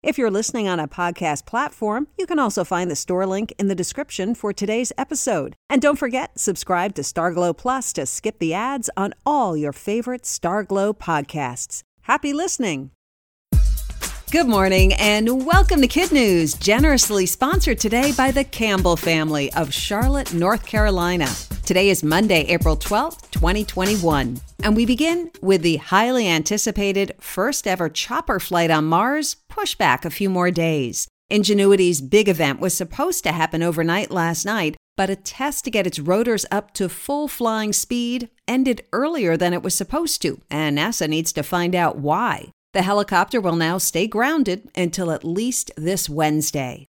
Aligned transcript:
If 0.00 0.16
you're 0.16 0.30
listening 0.30 0.68
on 0.68 0.78
a 0.78 0.86
podcast 0.86 1.44
platform, 1.44 2.06
you 2.16 2.24
can 2.24 2.38
also 2.38 2.62
find 2.62 2.88
the 2.88 2.94
store 2.94 3.26
link 3.26 3.52
in 3.58 3.66
the 3.66 3.74
description 3.74 4.36
for 4.36 4.52
today's 4.52 4.92
episode. 4.96 5.56
And 5.68 5.82
don't 5.82 5.98
forget, 5.98 6.38
subscribe 6.38 6.94
to 6.94 7.02
Starglow 7.02 7.56
Plus 7.56 7.92
to 7.94 8.06
skip 8.06 8.38
the 8.38 8.54
ads 8.54 8.88
on 8.96 9.12
all 9.26 9.56
your 9.56 9.72
favorite 9.72 10.22
Starglow 10.22 10.96
podcasts. 10.96 11.82
Happy 12.02 12.32
listening! 12.32 12.92
Good 14.30 14.46
morning 14.46 14.92
and 14.92 15.46
welcome 15.46 15.80
to 15.80 15.88
Kid 15.88 16.12
News, 16.12 16.54
generously 16.54 17.24
sponsored 17.26 17.80
today 17.80 18.12
by 18.12 18.30
the 18.30 18.44
Campbell 18.44 18.96
family 18.96 19.50
of 19.54 19.72
Charlotte, 19.72 20.34
North 20.34 20.66
Carolina. 20.66 21.26
Today 21.64 21.88
is 21.88 22.02
Monday, 22.02 22.42
April 22.42 22.76
12th, 22.76 23.30
2021. 23.30 24.38
And 24.62 24.76
we 24.76 24.86
begin 24.86 25.30
with 25.40 25.62
the 25.62 25.76
highly 25.76 26.28
anticipated 26.28 27.14
first 27.20 27.66
ever 27.66 27.88
chopper 27.88 28.38
flight 28.38 28.70
on 28.70 28.84
Mars 28.84 29.36
pushed 29.58 29.76
back 29.76 30.04
a 30.04 30.10
few 30.10 30.30
more 30.30 30.52
days. 30.52 31.08
Ingenuity's 31.30 32.00
big 32.00 32.28
event 32.28 32.60
was 32.60 32.74
supposed 32.74 33.24
to 33.24 33.32
happen 33.32 33.60
overnight 33.60 34.08
last 34.08 34.44
night, 34.44 34.76
but 34.96 35.10
a 35.10 35.16
test 35.16 35.64
to 35.64 35.70
get 35.70 35.84
its 35.84 35.98
rotors 35.98 36.46
up 36.52 36.72
to 36.74 36.88
full 36.88 37.26
flying 37.26 37.72
speed 37.72 38.28
ended 38.46 38.84
earlier 38.92 39.36
than 39.36 39.52
it 39.52 39.64
was 39.64 39.74
supposed 39.74 40.22
to, 40.22 40.40
and 40.48 40.78
NASA 40.78 41.08
needs 41.08 41.32
to 41.32 41.42
find 41.42 41.74
out 41.74 41.98
why. 41.98 42.52
The 42.72 42.82
helicopter 42.82 43.40
will 43.40 43.56
now 43.56 43.78
stay 43.78 44.06
grounded 44.06 44.70
until 44.76 45.10
at 45.10 45.24
least 45.24 45.72
this 45.76 46.08
Wednesday. 46.08 46.86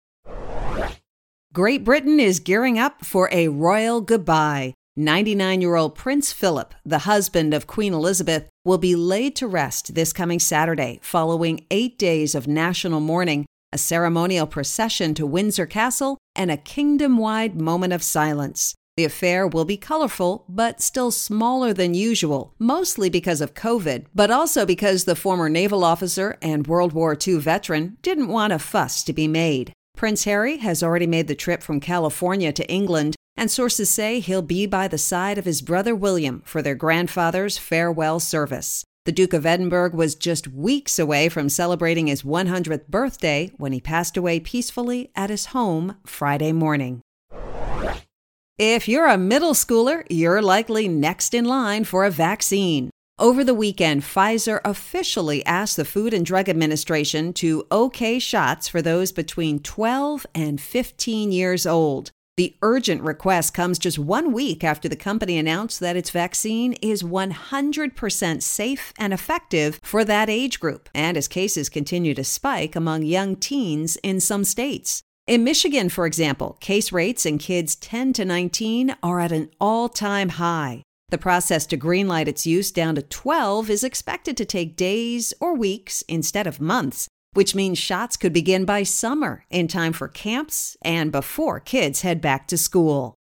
Great 1.53 1.85
Britain 1.85 2.19
is 2.19 2.41
gearing 2.41 2.77
up 2.77 3.05
for 3.05 3.29
a 3.31 3.47
royal 3.47 4.01
goodbye. 4.01 4.73
99 4.97 5.61
year 5.61 5.75
old 5.75 5.93
Prince 5.93 6.33
Philip, 6.33 6.73
the 6.83 6.99
husband 6.99 7.53
of 7.53 7.67
Queen 7.67 7.93
Elizabeth, 7.93 8.49
will 8.65 8.79
be 8.79 8.95
laid 8.95 9.35
to 9.35 9.45
rest 9.45 9.93
this 9.93 10.11
coming 10.11 10.39
Saturday 10.39 10.99
following 11.03 11.63
eight 11.69 11.99
days 11.99 12.33
of 12.33 12.47
national 12.47 12.99
mourning, 12.99 13.45
a 13.71 13.77
ceremonial 13.77 14.47
procession 14.47 15.13
to 15.13 15.27
Windsor 15.27 15.67
Castle, 15.67 16.17
and 16.35 16.49
a 16.49 16.57
kingdom 16.57 17.19
wide 17.19 17.61
moment 17.61 17.93
of 17.93 18.01
silence. 18.01 18.73
The 18.95 19.05
affair 19.05 19.47
will 19.47 19.65
be 19.65 19.77
colorful, 19.77 20.45
but 20.49 20.81
still 20.81 21.11
smaller 21.11 21.73
than 21.73 21.93
usual, 21.93 22.55
mostly 22.57 23.11
because 23.11 23.39
of 23.39 23.53
COVID, 23.53 24.07
but 24.15 24.31
also 24.31 24.65
because 24.65 25.05
the 25.05 25.15
former 25.15 25.47
naval 25.47 25.83
officer 25.83 26.39
and 26.41 26.65
World 26.65 26.93
War 26.93 27.15
II 27.15 27.37
veteran 27.37 27.97
didn't 28.01 28.29
want 28.29 28.53
a 28.53 28.57
fuss 28.57 29.03
to 29.03 29.13
be 29.13 29.27
made. 29.27 29.71
Prince 29.95 30.23
Harry 30.23 30.57
has 30.57 30.81
already 30.81 31.05
made 31.05 31.27
the 31.27 31.35
trip 31.35 31.61
from 31.61 31.79
California 31.79 32.51
to 32.51 32.67
England, 32.67 33.15
and 33.37 33.49
sources 33.51 33.89
say 33.89 34.19
he'll 34.19 34.41
be 34.41 34.65
by 34.65 34.87
the 34.87 34.97
side 34.97 35.37
of 35.37 35.45
his 35.45 35.61
brother 35.61 35.95
William 35.95 36.41
for 36.43 36.61
their 36.61 36.75
grandfather's 36.75 37.57
farewell 37.57 38.19
service. 38.19 38.83
The 39.05 39.13
Duke 39.13 39.31
of 39.31 39.45
Edinburgh 39.45 39.91
was 39.91 40.15
just 40.15 40.49
weeks 40.49 40.99
away 40.99 41.29
from 41.29 41.47
celebrating 41.47 42.07
his 42.07 42.23
100th 42.23 42.87
birthday 42.87 43.51
when 43.55 43.71
he 43.71 43.79
passed 43.79 44.17
away 44.17 44.41
peacefully 44.41 45.11
at 45.15 45.29
his 45.29 45.45
home 45.47 45.95
Friday 46.05 46.51
morning. 46.51 47.01
If 48.57 48.87
you're 48.87 49.07
a 49.07 49.17
middle 49.17 49.53
schooler, 49.53 50.03
you're 50.09 50.41
likely 50.41 50.87
next 50.87 51.33
in 51.33 51.45
line 51.45 51.83
for 51.83 52.03
a 52.03 52.11
vaccine. 52.11 52.89
Over 53.19 53.43
the 53.43 53.53
weekend, 53.53 54.01
Pfizer 54.01 54.59
officially 54.65 55.45
asked 55.45 55.77
the 55.77 55.85
Food 55.85 56.13
and 56.13 56.25
Drug 56.25 56.49
Administration 56.49 57.33
to 57.33 57.65
okay 57.71 58.19
shots 58.19 58.67
for 58.67 58.81
those 58.81 59.11
between 59.11 59.59
12 59.59 60.25
and 60.35 60.59
15 60.59 61.31
years 61.31 61.65
old. 61.65 62.11
The 62.37 62.55
urgent 62.61 63.01
request 63.01 63.55
comes 63.55 63.79
just 63.79 63.97
one 63.97 64.31
week 64.31 64.63
after 64.63 64.87
the 64.87 64.95
company 64.95 65.39
announced 65.39 65.79
that 65.79 65.97
its 65.97 66.11
vaccine 66.11 66.73
is 66.73 67.01
100% 67.01 68.43
safe 68.43 68.93
and 68.99 69.11
effective 69.11 69.79
for 69.81 70.05
that 70.05 70.29
age 70.29 70.59
group, 70.59 70.87
and 70.93 71.17
as 71.17 71.27
cases 71.27 71.67
continue 71.67 72.13
to 72.13 72.23
spike 72.23 72.75
among 72.75 73.01
young 73.01 73.37
teens 73.37 73.97
in 74.03 74.19
some 74.19 74.43
states. 74.43 75.01
In 75.25 75.43
Michigan, 75.43 75.89
for 75.89 76.05
example, 76.05 76.57
case 76.59 76.91
rates 76.91 77.25
in 77.25 77.39
kids 77.39 77.75
10 77.75 78.13
to 78.13 78.23
19 78.23 78.95
are 79.01 79.19
at 79.19 79.31
an 79.31 79.49
all 79.59 79.89
time 79.89 80.29
high. 80.29 80.83
The 81.09 81.17
process 81.17 81.65
to 81.67 81.77
greenlight 81.77 82.27
its 82.27 82.45
use 82.45 82.69
down 82.69 82.93
to 82.95 83.01
12 83.01 83.71
is 83.71 83.83
expected 83.83 84.37
to 84.37 84.45
take 84.45 84.75
days 84.75 85.33
or 85.39 85.55
weeks 85.55 86.03
instead 86.03 86.45
of 86.45 86.61
months, 86.61 87.07
which 87.37 87.53
means 87.53 87.77
shots 87.77 88.17
could 88.17 88.33
begin 88.33 88.65
by 88.65 88.81
summer 88.81 89.45
in 89.51 89.67
time 89.67 89.93
for 89.93 90.07
camps 90.07 90.75
and 90.81 91.11
before 91.11 91.59
kids 91.59 92.01
head 92.01 92.19
back 92.19 92.47
to 92.47 92.57
school. 92.57 93.13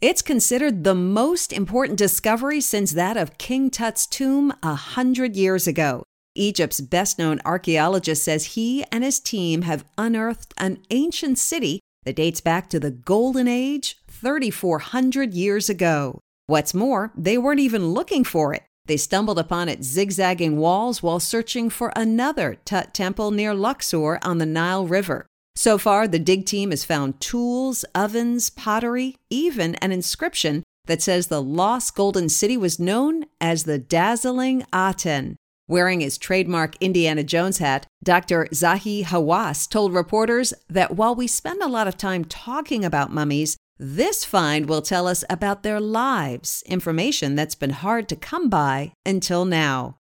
It's 0.00 0.20
considered 0.20 0.82
the 0.82 0.92
most 0.92 1.52
important 1.52 1.96
discovery 1.96 2.60
since 2.60 2.90
that 2.90 3.16
of 3.16 3.38
King 3.38 3.70
Tut's 3.70 4.04
tomb 4.04 4.52
a 4.64 4.74
hundred 4.74 5.36
years 5.36 5.68
ago. 5.68 6.02
Egypt's 6.34 6.80
best 6.80 7.20
known 7.20 7.40
archaeologist 7.44 8.24
says 8.24 8.56
he 8.56 8.84
and 8.90 9.04
his 9.04 9.20
team 9.20 9.62
have 9.62 9.84
unearthed 9.96 10.52
an 10.58 10.82
ancient 10.90 11.38
city 11.38 11.78
that 12.02 12.16
dates 12.16 12.40
back 12.40 12.68
to 12.70 12.80
the 12.80 12.90
Golden 12.90 13.46
Age 13.46 13.96
3,400 14.08 15.32
years 15.32 15.70
ago. 15.70 16.18
What's 16.48 16.74
more, 16.74 17.12
they 17.16 17.38
weren't 17.38 17.60
even 17.60 17.90
looking 17.90 18.24
for 18.24 18.52
it. 18.52 18.64
They 18.86 18.96
stumbled 18.96 19.38
upon 19.38 19.68
its 19.68 19.86
zigzagging 19.86 20.56
walls 20.56 21.02
while 21.02 21.20
searching 21.20 21.70
for 21.70 21.92
another 21.96 22.58
Tut 22.64 22.94
temple 22.94 23.30
near 23.30 23.54
Luxor 23.54 24.18
on 24.22 24.38
the 24.38 24.46
Nile 24.46 24.86
River. 24.86 25.26
So 25.56 25.78
far, 25.78 26.06
the 26.06 26.18
dig 26.18 26.44
team 26.46 26.70
has 26.70 26.84
found 26.84 27.20
tools, 27.20 27.84
ovens, 27.94 28.50
pottery, 28.50 29.16
even 29.30 29.74
an 29.76 29.90
inscription 29.90 30.62
that 30.86 31.02
says 31.02 31.26
the 31.26 31.42
lost 31.42 31.94
golden 31.96 32.28
city 32.28 32.56
was 32.56 32.78
known 32.78 33.24
as 33.40 33.64
the 33.64 33.78
dazzling 33.78 34.64
Aten. 34.72 35.36
Wearing 35.68 36.00
his 36.00 36.16
trademark 36.16 36.76
Indiana 36.80 37.24
Jones 37.24 37.58
hat, 37.58 37.88
Dr. 38.04 38.46
Zahi 38.52 39.04
Hawass 39.04 39.68
told 39.68 39.92
reporters 39.92 40.54
that 40.68 40.94
while 40.94 41.14
we 41.16 41.26
spend 41.26 41.60
a 41.60 41.68
lot 41.68 41.88
of 41.88 41.96
time 41.96 42.24
talking 42.24 42.84
about 42.84 43.12
mummies, 43.12 43.56
this 43.78 44.24
find 44.24 44.68
will 44.68 44.82
tell 44.82 45.06
us 45.06 45.24
about 45.28 45.62
their 45.62 45.80
lives, 45.80 46.62
information 46.66 47.34
that's 47.34 47.54
been 47.54 47.70
hard 47.70 48.08
to 48.08 48.16
come 48.16 48.48
by 48.48 48.92
until 49.04 49.44
now. 49.44 49.98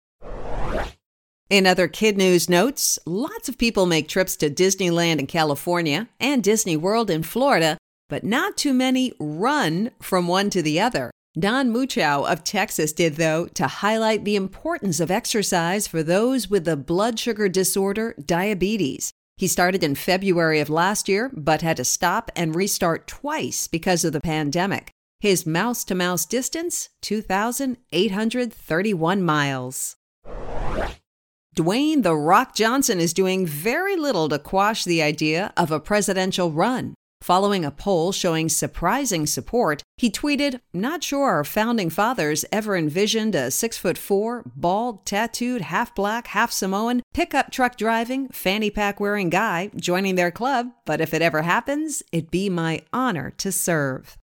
In 1.49 1.67
other 1.67 1.89
kid 1.89 2.17
news 2.17 2.49
notes, 2.49 2.99
lots 3.07 3.49
of 3.49 3.59
people 3.59 3.87
make 3.87 4.09
trips 4.09 4.37
to 4.37 4.51
Disneyland 4.51 5.19
in 5.19 5.27
California 5.27 6.09
and 6.21 6.45
Disney 6.45 6.77
World 6.77 7.11
in 7.11 7.25
Florida, 7.25 7.77
but 8.09 8.23
not 8.23 8.57
too 8.57 8.73
many 8.73 9.13
run 9.19 9.91
from 10.01 10.29
one 10.29 10.51
to 10.51 10.63
the 10.63 10.81
other. 10.81 11.11
Don 11.39 11.73
Muchow 11.73 12.25
of 12.25 12.43
Texas 12.43 12.93
did, 12.93 13.17
though, 13.17 13.47
to 13.47 13.67
highlight 13.67 14.25
the 14.25 14.35
importance 14.35 14.99
of 14.99 15.13
exercise 15.13 15.87
for 15.87 16.03
those 16.03 16.51
with 16.51 16.65
the 16.65 16.77
blood 16.77 17.19
sugar 17.19 17.49
disorder 17.49 18.15
diabetes. 18.25 19.13
He 19.41 19.49
started 19.49 19.83
in 19.83 19.95
February 19.95 20.61
of 20.61 20.69
last 20.69 21.09
year, 21.09 21.31
but 21.33 21.63
had 21.63 21.79
to 21.79 21.85
stop 21.85 22.31
and 22.37 22.55
restart 22.55 23.07
twice 23.07 23.69
because 23.69 24.05
of 24.05 24.13
the 24.13 24.21
pandemic. 24.21 24.91
His 25.19 25.47
mouse 25.47 25.83
to 25.85 25.95
mouse 25.95 26.27
distance 26.27 26.91
2,831 27.01 29.23
miles. 29.23 29.97
Dwayne 31.57 32.03
The 32.03 32.15
Rock 32.15 32.55
Johnson 32.55 33.01
is 33.01 33.15
doing 33.15 33.47
very 33.47 33.97
little 33.97 34.29
to 34.29 34.39
quash 34.39 34.85
the 34.85 35.01
idea 35.01 35.55
of 35.57 35.71
a 35.71 35.81
presidential 35.81 36.53
run. 36.53 36.93
Following 37.23 37.67
a 37.67 37.71
poll 37.71 38.13
showing 38.13 38.49
surprising 38.49 39.27
support, 39.27 39.83
he 39.99 40.11
tweeted, 40.11 40.61
Not 40.73 41.05
sure 41.05 41.29
our 41.29 41.45
founding 41.45 41.91
fathers 41.91 42.47
ever 42.51 42.77
envisioned 42.77 43.35
a 43.35 43.51
six 43.51 43.77
foot 43.77 43.99
four, 43.99 44.43
bald, 44.57 45.05
tattooed, 45.05 45.61
half 45.61 45.95
black, 45.95 46.29
half 46.29 46.51
Samoan, 46.51 47.03
pickup 47.13 47.51
truck 47.51 47.77
driving, 47.77 48.29
fanny 48.29 48.71
pack 48.71 49.01
wearing 49.01 49.29
guy 49.29 49.71
joining 49.77 50.15
their 50.15 50.31
club, 50.31 50.71
but 50.87 51.03
if 51.03 51.13
it 51.13 51.21
ever 51.21 51.43
happens, 51.43 52.03
it'd 52.11 52.31
be 52.31 52.49
my 52.49 52.81
honor 52.91 53.31
to 53.37 53.53
serve. 53.53 54.17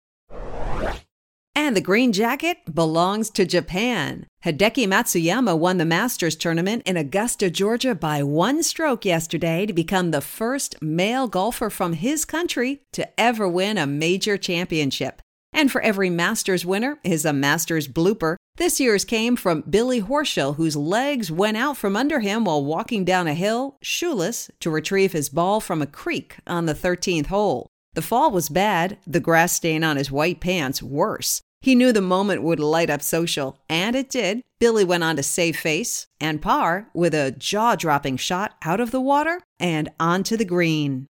And 1.59 1.75
the 1.75 1.81
green 1.81 2.13
jacket 2.13 2.59
belongs 2.71 3.31
to 3.31 3.43
Japan. 3.43 4.27
Hideki 4.45 4.87
Matsuyama 4.87 5.57
won 5.57 5.77
the 5.77 5.85
Masters 5.85 6.35
tournament 6.35 6.83
in 6.85 6.97
Augusta, 6.97 7.49
Georgia 7.49 7.95
by 7.95 8.21
one 8.21 8.61
stroke 8.61 9.03
yesterday 9.03 9.65
to 9.65 9.73
become 9.73 10.11
the 10.11 10.21
first 10.21 10.79
male 10.83 11.27
golfer 11.27 11.71
from 11.71 11.93
his 11.93 12.25
country 12.25 12.83
to 12.93 13.09
ever 13.19 13.49
win 13.49 13.79
a 13.79 13.87
major 13.87 14.37
championship. 14.37 15.19
And 15.51 15.71
for 15.71 15.81
every 15.81 16.11
Masters 16.11 16.63
winner 16.63 16.99
is 17.03 17.25
a 17.25 17.33
Masters 17.33 17.87
blooper. 17.87 18.35
This 18.57 18.79
year's 18.79 19.03
came 19.03 19.35
from 19.35 19.63
Billy 19.67 19.99
Horschel, 19.99 20.57
whose 20.57 20.75
legs 20.75 21.31
went 21.31 21.57
out 21.57 21.75
from 21.75 21.95
under 21.95 22.19
him 22.19 22.45
while 22.45 22.63
walking 22.63 23.03
down 23.03 23.25
a 23.25 23.33
hill, 23.33 23.77
shoeless, 23.81 24.51
to 24.59 24.69
retrieve 24.69 25.11
his 25.11 25.29
ball 25.29 25.59
from 25.59 25.81
a 25.81 25.87
creek 25.87 26.35
on 26.45 26.67
the 26.67 26.75
13th 26.75 27.25
hole. 27.25 27.71
The 27.95 28.03
fall 28.03 28.29
was 28.29 28.47
bad, 28.47 28.99
the 29.07 29.19
grass 29.19 29.53
stain 29.53 29.83
on 29.83 29.97
his 29.97 30.11
white 30.11 30.39
pants 30.39 30.83
worse. 30.83 31.41
He 31.61 31.75
knew 31.75 31.91
the 31.91 32.01
moment 32.01 32.43
would 32.43 32.59
light 32.59 32.89
up 32.89 33.01
social, 33.01 33.59
and 33.69 33.95
it 33.95 34.09
did. 34.09 34.41
Billy 34.59 34.83
went 34.83 35.03
on 35.03 35.15
to 35.15 35.23
save 35.23 35.57
face 35.57 36.07
and 36.19 36.41
par 36.41 36.89
with 36.93 37.13
a 37.13 37.31
jaw 37.31 37.75
dropping 37.75 38.17
shot 38.17 38.55
out 38.63 38.79
of 38.79 38.91
the 38.91 39.01
water 39.01 39.41
and 39.59 39.89
onto 39.99 40.37
the 40.37 40.45
green. 40.45 41.07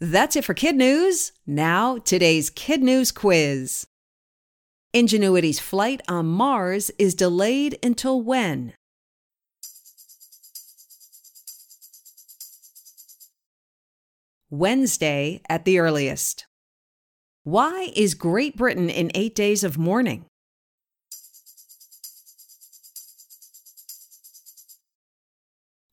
That's 0.00 0.34
it 0.34 0.44
for 0.44 0.54
Kid 0.54 0.76
News. 0.76 1.32
Now, 1.46 1.98
today's 1.98 2.50
Kid 2.50 2.82
News 2.82 3.12
quiz. 3.12 3.86
Ingenuity's 4.92 5.60
flight 5.60 6.00
on 6.08 6.26
Mars 6.26 6.90
is 6.98 7.14
delayed 7.14 7.78
until 7.82 8.20
when? 8.20 8.72
Wednesday 14.50 15.42
at 15.48 15.64
the 15.64 15.78
earliest. 15.78 16.46
Why 17.44 17.88
is 17.96 18.12
Great 18.12 18.54
Britain 18.54 18.90
in 18.90 19.10
eight 19.14 19.34
days 19.34 19.64
of 19.64 19.78
mourning? 19.78 20.26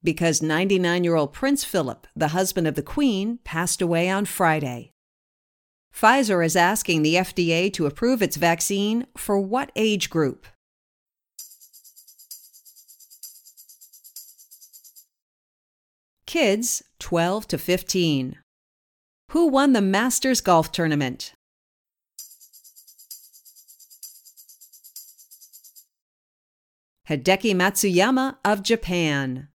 Because 0.03 0.41
99 0.41 1.05
year 1.05 1.15
old 1.15 1.31
Prince 1.31 1.63
Philip, 1.63 2.05
the 2.13 2.29
husband 2.29 2.67
of 2.67 2.75
the 2.75 2.83
Queen, 2.83 3.39
passed 3.45 3.81
away 3.81 4.09
on 4.09 4.25
Friday. 4.25 4.91
Pfizer 5.95 6.45
is 6.45 6.57
asking 6.57 7.01
the 7.01 7.15
FDA 7.15 7.71
to 7.73 7.85
approve 7.85 8.21
its 8.21 8.35
vaccine 8.35 9.07
for 9.15 9.39
what 9.39 9.71
age 9.75 10.09
group? 10.09 10.47
Kids 16.25 16.83
12 16.99 17.47
to 17.47 17.57
15. 17.57 18.37
Who 19.31 19.47
won 19.47 19.71
the 19.71 19.81
Masters 19.81 20.41
Golf 20.41 20.73
Tournament? 20.73 21.33
Hideki 27.09 27.55
Matsuyama 27.55 28.35
of 28.43 28.63
Japan. 28.63 29.47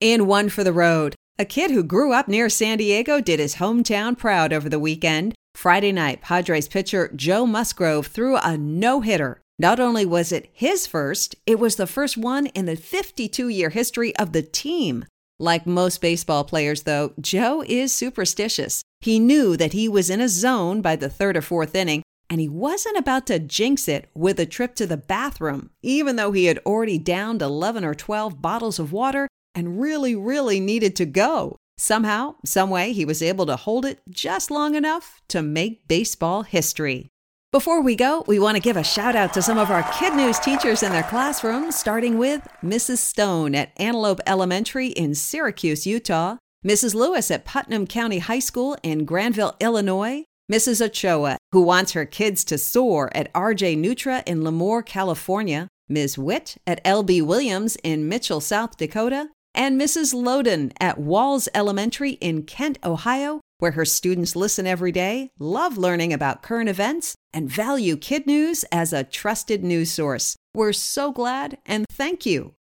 In 0.00 0.26
one 0.26 0.48
for 0.48 0.62
the 0.62 0.72
road, 0.72 1.16
a 1.36 1.44
kid 1.44 1.72
who 1.72 1.82
grew 1.82 2.12
up 2.12 2.28
near 2.28 2.48
San 2.48 2.78
Diego 2.78 3.20
did 3.20 3.40
his 3.40 3.56
hometown 3.56 4.16
proud 4.16 4.52
over 4.52 4.68
the 4.68 4.78
weekend. 4.78 5.34
Friday 5.56 5.90
night, 5.90 6.22
Padres 6.22 6.68
pitcher 6.68 7.10
Joe 7.16 7.44
Musgrove 7.44 8.06
threw 8.06 8.36
a 8.36 8.56
no 8.56 9.00
hitter. 9.00 9.40
Not 9.58 9.80
only 9.80 10.06
was 10.06 10.30
it 10.30 10.48
his 10.52 10.86
first, 10.86 11.34
it 11.44 11.58
was 11.58 11.74
the 11.74 11.88
first 11.88 12.16
one 12.16 12.46
in 12.48 12.66
the 12.66 12.76
52 12.76 13.48
year 13.48 13.70
history 13.70 14.14
of 14.16 14.32
the 14.32 14.42
team. 14.42 15.04
Like 15.40 15.66
most 15.66 16.00
baseball 16.00 16.44
players, 16.44 16.84
though, 16.84 17.14
Joe 17.20 17.64
is 17.66 17.92
superstitious. 17.92 18.82
He 19.00 19.18
knew 19.18 19.56
that 19.56 19.72
he 19.72 19.88
was 19.88 20.08
in 20.08 20.20
a 20.20 20.28
zone 20.28 20.82
by 20.82 20.94
the 20.96 21.10
third 21.10 21.36
or 21.36 21.42
fourth 21.42 21.74
inning, 21.74 22.02
and 22.28 22.40
he 22.40 22.48
wasn't 22.48 22.96
about 22.96 23.26
to 23.26 23.38
jinx 23.38 23.88
it 23.88 24.08
with 24.14 24.40
a 24.40 24.46
trip 24.46 24.74
to 24.76 24.86
the 24.86 24.96
bathroom, 24.96 25.70
even 25.82 26.16
though 26.16 26.32
he 26.32 26.46
had 26.46 26.58
already 26.66 26.98
downed 26.98 27.42
11 27.42 27.84
or 27.84 27.94
12 27.94 28.42
bottles 28.42 28.78
of 28.78 28.92
water 28.92 29.28
and 29.54 29.80
really, 29.80 30.14
really 30.14 30.60
needed 30.60 30.96
to 30.96 31.06
go. 31.06 31.56
Somehow, 31.78 32.36
someway, 32.44 32.92
he 32.92 33.04
was 33.04 33.22
able 33.22 33.46
to 33.46 33.56
hold 33.56 33.84
it 33.84 34.00
just 34.08 34.50
long 34.50 34.74
enough 34.74 35.20
to 35.28 35.42
make 35.42 35.86
baseball 35.88 36.42
history. 36.42 37.10
Before 37.52 37.80
we 37.80 37.94
go, 37.94 38.24
we 38.26 38.38
want 38.38 38.56
to 38.56 38.62
give 38.62 38.76
a 38.76 38.84
shout 38.84 39.14
out 39.14 39.32
to 39.34 39.42
some 39.42 39.56
of 39.56 39.70
our 39.70 39.82
Kid 39.94 40.14
News 40.14 40.38
teachers 40.38 40.82
in 40.82 40.92
their 40.92 41.04
classrooms, 41.04 41.76
starting 41.76 42.18
with 42.18 42.46
Mrs. 42.62 42.98
Stone 42.98 43.54
at 43.54 43.72
Antelope 43.76 44.20
Elementary 44.26 44.88
in 44.88 45.14
Syracuse, 45.14 45.86
Utah, 45.86 46.36
Mrs. 46.66 46.94
Lewis 46.94 47.30
at 47.30 47.44
Putnam 47.44 47.86
County 47.86 48.18
High 48.18 48.40
School 48.40 48.76
in 48.82 49.04
Granville, 49.04 49.54
Illinois, 49.60 50.24
Mrs. 50.50 50.80
Ochoa, 50.80 51.38
who 51.50 51.60
wants 51.60 51.92
her 51.92 52.04
kids 52.04 52.44
to 52.44 52.56
soar 52.56 53.10
at 53.16 53.32
RJ 53.32 53.76
Neutra 53.76 54.22
in 54.26 54.42
Lemoore, 54.42 54.84
California, 54.84 55.66
Ms. 55.88 56.16
Witt 56.16 56.56
at 56.66 56.82
LB 56.84 57.22
Williams 57.22 57.76
in 57.82 58.08
Mitchell, 58.08 58.40
South 58.40 58.76
Dakota, 58.76 59.30
and 59.54 59.80
Mrs. 59.80 60.14
Loden 60.14 60.72
at 60.78 60.98
Walls 60.98 61.48
Elementary 61.54 62.12
in 62.12 62.44
Kent, 62.44 62.78
Ohio, 62.84 63.40
where 63.58 63.72
her 63.72 63.84
students 63.84 64.36
listen 64.36 64.66
every 64.66 64.92
day, 64.92 65.30
love 65.38 65.78
learning 65.78 66.12
about 66.12 66.42
current 66.42 66.68
events, 66.68 67.16
and 67.32 67.50
value 67.50 67.96
Kid 67.96 68.26
News 68.26 68.64
as 68.70 68.92
a 68.92 69.02
trusted 69.02 69.64
news 69.64 69.90
source. 69.90 70.36
We're 70.54 70.72
so 70.72 71.10
glad 71.10 71.58
and 71.66 71.86
thank 71.90 72.24
you. 72.24 72.54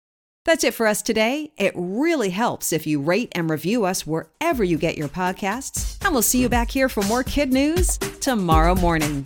That's 0.46 0.64
it 0.64 0.76
for 0.76 0.86
us 0.86 1.02
today. 1.02 1.52
It 1.58 1.74
really 1.76 2.30
helps 2.30 2.72
if 2.72 2.86
you 2.86 3.02
rate 3.02 3.32
and 3.34 3.50
review 3.50 3.86
us 3.86 4.06
wherever 4.06 4.64
you 4.64 4.78
get 4.78 4.98
your 4.98 5.10
podcasts. 5.10 6.04
And 6.06 6.14
we'll 6.14 6.22
see 6.22 6.42
you 6.42 6.50
back 6.50 6.70
here 6.70 6.88
for 6.88 7.02
more 7.04 7.24
kid 7.24 7.52
news 7.52 7.98
tomorrow 7.98 8.76
morning. 8.76 9.26